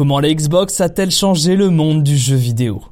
Comment 0.00 0.18
la 0.18 0.32
Xbox 0.32 0.80
a-t-elle 0.80 1.10
changé 1.10 1.56
le 1.56 1.68
monde 1.68 2.02
du 2.02 2.16
jeu 2.16 2.34
vidéo? 2.34 2.82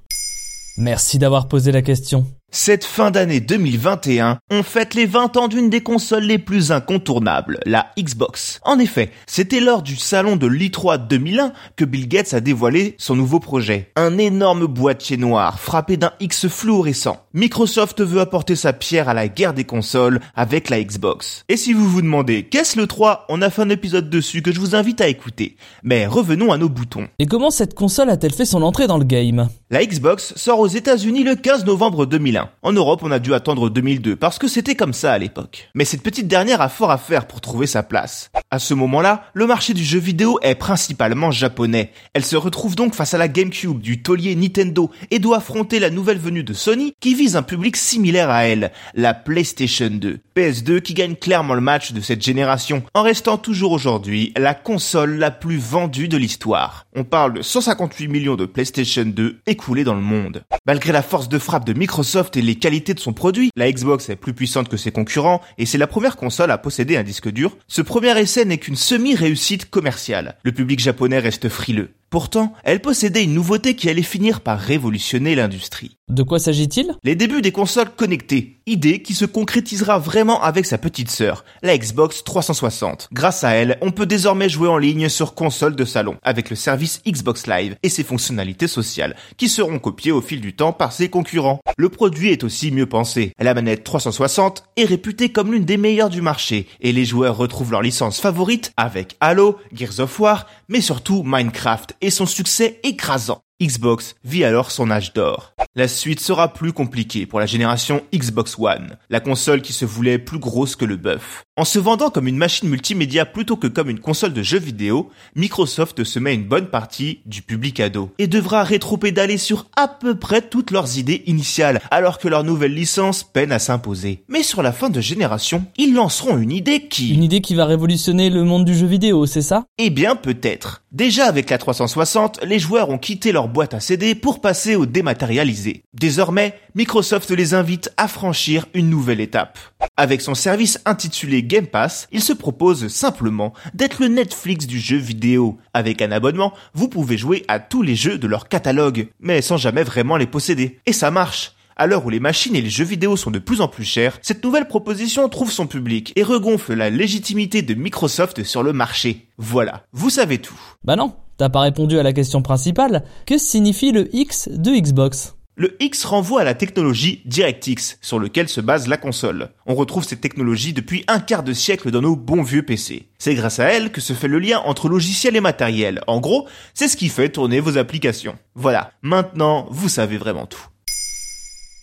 Merci 0.77 1.19
d'avoir 1.19 1.49
posé 1.49 1.73
la 1.73 1.81
question. 1.81 2.27
Cette 2.51 2.87
fin 2.87 3.11
d'année 3.11 3.41
2021, 3.41 4.39
on 4.51 4.63
fête 4.63 4.95
les 4.95 5.05
20 5.05 5.37
ans 5.37 5.49
d'une 5.49 5.69
des 5.69 5.83
consoles 5.83 6.25
les 6.25 6.39
plus 6.39 6.73
incontournables, 6.73 7.61
la 7.67 7.89
Xbox. 7.99 8.59
En 8.65 8.79
effet, 8.79 9.11
c'était 9.27 9.61
lors 9.61 9.83
du 9.83 9.97
salon 9.97 10.37
de 10.37 10.47
l'E3 10.47 11.07
2001 11.09 11.53
que 11.77 11.85
Bill 11.85 12.09
Gates 12.09 12.33
a 12.33 12.41
dévoilé 12.41 12.97
son 12.97 13.17
nouveau 13.17 13.39
projet. 13.39 13.93
Un 13.97 14.17
énorme 14.17 14.67
boîtier 14.67 15.19
noir 15.19 15.61
frappé 15.61 15.99
d'un 15.99 16.13
X 16.21 16.49
fluorescent. 16.49 17.23
Microsoft 17.35 18.01
veut 18.01 18.21
apporter 18.21 18.57
sa 18.57 18.73
pierre 18.73 19.11
à 19.11 19.15
la 19.15 19.29
guerre 19.29 19.53
des 19.53 19.65
consoles 19.65 20.19
avec 20.35 20.71
la 20.71 20.83
Xbox. 20.83 21.45
Et 21.51 21.59
si 21.59 21.75
vous 21.75 21.87
vous 21.87 22.01
demandez 22.01 22.45
qu'est-ce 22.45 22.79
le 22.79 22.87
3, 22.87 23.27
on 23.29 23.43
a 23.43 23.51
fait 23.51 23.63
un 23.63 23.69
épisode 23.69 24.09
dessus 24.09 24.41
que 24.41 24.53
je 24.53 24.61
vous 24.61 24.75
invite 24.75 25.03
à 25.03 25.09
écouter. 25.09 25.57
Mais 25.83 26.07
revenons 26.07 26.51
à 26.51 26.57
nos 26.57 26.71
boutons. 26.71 27.09
Et 27.19 27.27
comment 27.27 27.51
cette 27.51 27.75
console 27.75 28.09
a-t-elle 28.09 28.33
fait 28.33 28.47
son 28.47 28.63
entrée 28.63 28.87
dans 28.87 28.99
le 28.99 29.05
game? 29.05 29.49
La 29.71 29.85
Xbox 29.85 30.33
sort 30.35 30.61
aux 30.61 30.67
États-Unis 30.67 31.25
le 31.25 31.35
15 31.35 31.67
novembre 31.67 32.07
2001. 32.07 32.49
En 32.63 32.73
Europe, 32.73 33.03
on 33.03 33.11
a 33.11 33.19
dû 33.19 33.35
attendre 33.35 33.69
2002 33.69 34.17
parce 34.17 34.39
que 34.39 34.49
c'était 34.49 34.75
comme 34.75 34.95
ça 34.95 35.13
à 35.13 35.19
l'époque. 35.19 35.69
Mais 35.75 35.85
cette 35.85 36.03
petite 36.03 36.27
dernière 36.27 36.63
a 36.63 36.71
fort 36.71 36.91
à 36.91 36.97
faire 36.97 37.27
pour 37.27 37.43
trouver 37.43 37.67
sa 37.67 37.83
place. 37.83 38.31
À 38.51 38.61
ce 38.61 38.73
moment-là, 38.73 39.25
le 39.35 39.47
marché 39.47 39.75
du 39.75 39.85
jeu 39.85 39.99
vidéo 39.99 40.39
est 40.41 40.55
principalement 40.55 41.31
japonais. 41.31 41.93
Elle 42.15 42.25
se 42.25 42.37
retrouve 42.37 42.77
donc 42.77 42.95
face 42.95 43.13
à 43.13 43.19
la 43.19 43.29
GameCube 43.29 43.79
du 43.79 44.03
taulier 44.03 44.35
Nintendo 44.37 44.91
et 45.11 45.19
doit 45.19 45.37
affronter 45.37 45.81
la 45.81 45.91
nouvelle 45.91 46.17
venue 46.17 46.45
de 46.45 46.55
Sony 46.55 46.95
qui 46.99 47.15
vise 47.15 47.37
un 47.37 47.43
public 47.43 47.77
similaire 47.77 48.31
à 48.31 48.45
elle, 48.45 48.73
la 48.95 49.13
PlayStation 49.13 49.91
2. 49.91 50.19
PS2 50.35 50.81
qui 50.81 50.95
gagne 50.95 51.15
clairement 51.15 51.55
le 51.55 51.61
match 51.61 51.93
de 51.93 52.01
cette 52.01 52.23
génération 52.23 52.85
en 52.95 53.03
restant 53.03 53.37
toujours 53.37 53.73
aujourd'hui 53.73 54.33
la 54.39 54.55
console 54.55 55.17
la 55.17 55.31
plus 55.31 55.59
vendue 55.59 56.09
de 56.09 56.17
l'histoire. 56.17 56.87
On 56.97 57.05
parle 57.05 57.35
de 57.35 57.43
158 57.43 58.09
millions 58.09 58.37
de 58.37 58.47
PlayStation 58.47 59.05
2 59.05 59.41
dans 59.85 59.95
le 59.95 60.01
monde. 60.01 60.45
Malgré 60.67 60.93
la 60.93 61.03
force 61.03 61.29
de 61.29 61.39
frappe 61.39 61.67
de 61.67 61.73
Microsoft 61.73 62.37
et 62.37 62.43
les 62.43 62.55
qualités 62.55 62.95
de 62.95 63.01
son 63.01 63.13
produit, 63.13 63.51
la 63.57 63.71
Xbox 63.71 64.09
est 64.09 64.17
plus 64.17 64.33
puissante 64.33 64.69
que 64.69 64.77
ses 64.77 64.93
concurrents 64.93 65.43
et 65.59 65.67
c'est 65.67 65.79
la 65.79 65.87
première 65.87 66.17
console 66.17 66.51
à 66.51 66.59
posséder 66.59 66.97
un 66.97 67.03
disque 67.03 67.29
dur. 67.29 67.57
Ce 67.67 67.83
premier 67.83 68.19
essai 68.19 68.45
n'est 68.45 68.59
qu'une 68.59 68.77
semi-réussite 68.77 69.69
commerciale. 69.69 70.37
Le 70.43 70.53
public 70.53 70.81
japonais 70.81 71.19
reste 71.19 71.49
frileux. 71.49 71.91
Pourtant, 72.11 72.55
elle 72.65 72.81
possédait 72.81 73.25
une 73.25 73.35
nouveauté 73.35 73.77
qui 73.77 73.91
allait 73.91 74.03
finir 74.03 74.41
par 74.41 74.59
révolutionner 74.59 75.35
l'industrie. 75.35 75.99
De 76.09 76.23
quoi 76.23 76.39
s'agit-il? 76.39 76.95
Les 77.05 77.17
débuts 77.17 77.43
des 77.43 77.53
consoles 77.53 77.91
connectées, 77.95 78.61
idée 78.65 79.03
qui 79.03 79.13
se 79.13 79.27
concrétisera 79.27 79.99
vraiment 79.99 80.43
avec 80.43 80.65
sa 80.65 80.79
petite 80.79 81.11
sœur, 81.11 81.45
la 81.63 81.77
Xbox 81.77 82.25
360. 82.25 83.11
Grâce 83.13 83.45
à 83.45 83.51
elle, 83.51 83.77
on 83.83 83.91
peut 83.91 84.07
désormais 84.07 84.49
jouer 84.49 84.69
en 84.69 84.79
ligne 84.79 85.11
sur 85.11 85.35
console 85.35 85.77
de 85.77 85.85
salon, 85.85 86.17
avec 86.23 86.49
le 86.49 86.57
service 86.57 87.03
Xbox 87.07 87.47
Live 87.47 87.77
et 87.83 87.91
ses 87.91 88.05
fonctionnalités 88.05 88.69
sociales, 88.69 89.17
qui 89.37 89.51
seront 89.51 89.79
copiées 89.79 90.13
au 90.13 90.23
fil 90.23 90.41
du 90.41 90.57
temps 90.57 90.73
par 90.73 90.93
ses 90.93 91.11
concurrents. 91.11 91.61
Le 91.77 91.91
produit 91.91 92.31
est 92.31 92.43
aussi 92.43 92.71
mieux 92.71 92.87
pensé. 92.87 93.35
La 93.39 93.53
manette 93.53 93.85
360 93.85 94.65
est 94.79 94.87
réputée 94.87 95.29
comme 95.29 95.53
l'une 95.53 95.67
des 95.67 95.77
meilleures 95.77 96.09
du 96.09 96.23
marché, 96.23 96.69
et 96.81 96.93
les 96.93 97.05
joueurs 97.05 97.37
retrouvent 97.37 97.73
leur 97.73 97.83
licence 97.83 98.19
favorite 98.19 98.73
avec 98.79 99.17
Halo, 99.21 99.59
Gears 99.75 100.01
of 100.01 100.19
War, 100.21 100.47
mais 100.69 100.81
surtout 100.81 101.23
Minecraft 101.23 101.98
et 102.01 102.11
son 102.11 102.27
succès 102.27 102.81
écrasant. 102.83 103.41
Xbox 103.61 104.15
vit 104.25 104.45
alors 104.45 104.71
son 104.71 104.91
âge 104.91 105.13
d'or. 105.13 105.55
La 105.77 105.87
suite 105.87 106.19
sera 106.19 106.55
plus 106.55 106.73
compliquée 106.73 107.27
pour 107.27 107.41
la 107.41 107.47
génération 107.47 108.03
Xbox 108.13 108.57
One, 108.59 108.97
la 109.11 109.21
console 109.21 109.61
qui 109.61 109.75
se 109.75 109.85
voulait 109.85 110.19
plus 110.19 110.39
grosse 110.39 110.77
que 110.77 110.87
le 110.87 110.97
bœuf. 110.97 111.45
En 111.59 111.67
se 111.67 111.79
vendant 111.79 112.09
comme 112.09 112.27
une 112.27 112.39
machine 112.39 112.71
multimédia 112.71 113.27
plutôt 113.27 113.57
que 113.57 113.67
comme 113.67 113.91
une 113.91 114.01
console 114.01 114.33
de 114.33 114.43
jeux 114.43 114.59
vidéo, 114.59 115.11
Microsoft 115.37 116.05
se 116.05 116.19
met 116.19 116.35
une 116.35 116.49
bonne 116.49 116.69
partie 116.69 117.21
du 117.27 117.43
public 117.43 117.81
ado 117.81 118.11
et 118.19 118.29
devra 118.29 118.63
rétropédaler 118.65 119.37
sur 119.37 119.67
à 119.77 119.89
peu 119.89 120.15
près 120.15 120.41
toutes 120.41 120.71
leurs 120.71 120.97
idées 120.97 121.23
initiales 121.27 121.83
alors 121.91 122.19
que 122.19 122.29
leur 122.29 122.45
nouvelle 122.45 122.75
licence 122.75 123.23
peine 123.23 123.53
à 123.53 123.59
s'imposer. 123.59 124.25
Mais 124.29 124.43
sur 124.43 124.63
la 124.63 124.73
fin 124.73 124.89
de 124.89 125.03
génération, 125.03 125.67
ils 125.77 125.95
lanceront 125.95 126.39
une 126.39 126.53
idée 126.53 126.89
qui... 126.89 127.13
Une 127.13 127.25
idée 127.25 127.43
qui 127.43 127.55
va 127.55 127.67
révolutionner 127.67 128.31
le 128.31 128.43
monde 128.43 128.65
du 128.65 128.75
jeu 128.75 128.87
vidéo, 128.87 129.27
c'est 129.27 129.43
ça? 129.43 129.67
Eh 129.77 129.91
bien 129.91 130.17
peut-être. 130.17 130.83
Déjà 130.93 131.27
avec 131.27 131.51
la 131.51 131.59
360, 131.59 132.41
les 132.45 132.59
joueurs 132.59 132.89
ont 132.89 132.99
quitté 132.99 133.31
leur 133.31 133.49
boîte 133.49 133.75
à 133.75 133.81
CD 133.81 134.15
pour 134.15 134.41
passer 134.41 134.75
au 134.75 134.87
dématérialisé. 134.87 135.68
Désormais, 135.95 136.55
Microsoft 136.75 137.31
les 137.31 137.55
invite 137.55 137.93
à 137.97 138.09
franchir 138.09 138.67
une 138.75 138.91
nouvelle 138.91 139.21
étape. 139.21 139.59
Avec 139.97 140.21
son 140.21 140.35
service 140.35 140.81
intitulé 140.85 141.43
Game 141.43 141.67
Pass, 141.67 142.09
il 142.13 142.23
se 142.23 142.33
propose 142.33 142.89
simplement 142.89 143.53
d'être 143.75 144.01
le 144.01 144.09
Netflix 144.09 144.67
du 144.67 144.79
jeu 144.79 144.97
vidéo. 144.97 145.59
Avec 145.75 146.03
un 146.03 146.13
abonnement, 146.13 146.53
vous 146.75 146.89
pouvez 146.89 147.17
jouer 147.17 147.45
à 147.49 147.59
tous 147.61 147.83
les 147.83 147.97
jeux 147.97 148.19
de 148.19 148.27
leur 148.27 148.49
catalogue, 148.49 149.09
mais 149.21 149.43
sans 149.43 149.57
jamais 149.57 149.83
vraiment 149.83 150.17
les 150.17 150.27
posséder. 150.27 150.79
Et 150.87 150.93
ça 150.93 151.11
marche. 151.11 151.53
À 151.81 151.87
l'heure 151.87 152.05
où 152.05 152.11
les 152.11 152.19
machines 152.19 152.57
et 152.57 152.61
les 152.61 152.71
jeux 152.71 152.85
vidéo 152.85 153.17
sont 153.17 153.31
de 153.31 153.39
plus 153.39 153.61
en 153.61 153.69
plus 153.69 153.85
chers, 153.85 154.19
cette 154.21 154.43
nouvelle 154.43 154.67
proposition 154.67 155.29
trouve 155.29 155.53
son 155.53 155.69
public 155.69 156.13
et 156.17 156.25
regonfle 156.25 156.75
la 156.75 156.91
légitimité 156.91 157.63
de 157.63 157.75
Microsoft 157.75 158.43
sur 158.43 158.65
le 158.65 158.73
marché. 158.73 159.29
Voilà, 159.39 159.85
vous 159.93 160.11
savez 160.11 160.39
tout. 160.39 160.59
Bah 160.83 160.97
non, 160.97 161.15
t'as 161.37 161.51
pas 161.51 161.61
répondu 161.61 161.97
à 161.97 162.03
la 162.03 162.13
question 162.13 162.43
principale. 162.43 163.05
Que 163.27 163.39
signifie 163.39 163.93
le 163.93 164.13
X 164.13 164.49
de 164.49 164.73
Xbox? 164.73 165.38
Le 165.59 165.77
X 165.83 166.05
renvoie 166.05 166.43
à 166.43 166.45
la 166.45 166.55
technologie 166.55 167.21
DirectX, 167.27 167.99
sur 168.01 168.21
lequel 168.21 168.49
se 168.49 168.61
base 168.61 168.87
la 168.87 168.97
console. 168.97 169.51
On 169.67 169.75
retrouve 169.75 170.05
cette 170.05 170.21
technologie 170.21 170.73
depuis 170.73 171.05
un 171.09 171.19
quart 171.19 171.43
de 171.43 171.53
siècle 171.53 171.91
dans 171.91 172.01
nos 172.01 172.15
bons 172.15 172.43
vieux 172.43 172.63
PC. 172.63 173.09
C'est 173.19 173.35
grâce 173.35 173.59
à 173.59 173.65
elle 173.65 173.91
que 173.91 174.01
se 174.01 174.13
fait 174.13 174.29
le 174.29 174.39
lien 174.39 174.61
entre 174.61 174.89
logiciel 174.89 175.35
et 175.35 175.41
matériel. 175.41 176.01
En 176.07 176.21
gros, 176.21 176.47
c'est 176.75 176.87
ce 176.87 176.97
qui 176.97 177.09
fait 177.09 177.29
tourner 177.29 177.59
vos 177.59 177.77
applications. 177.77 178.39
Voilà, 178.55 178.93
maintenant, 179.03 179.67
vous 179.71 179.89
savez 179.89 180.17
vraiment 180.17 180.47
tout. 180.47 180.65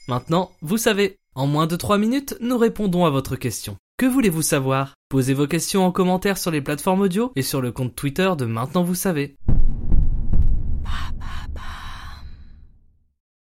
Maintenant, 0.07 0.51
vous 0.61 0.77
savez. 0.77 1.17
En 1.35 1.45
moins 1.45 1.67
de 1.67 1.75
3 1.75 1.97
minutes, 1.97 2.37
nous 2.39 2.57
répondons 2.57 3.03
à 3.03 3.09
votre 3.09 3.35
question. 3.35 3.75
Que 3.97 4.05
voulez-vous 4.05 4.41
savoir? 4.41 4.93
Posez 5.09 5.33
vos 5.33 5.47
questions 5.47 5.85
en 5.85 5.91
commentaire 5.91 6.37
sur 6.37 6.49
les 6.49 6.61
plateformes 6.61 7.01
audio 7.01 7.33
et 7.35 7.41
sur 7.41 7.61
le 7.61 7.73
compte 7.73 7.93
Twitter 7.93 8.31
de 8.37 8.45
Maintenant 8.45 8.83
vous 8.83 8.95
savez. 8.95 9.35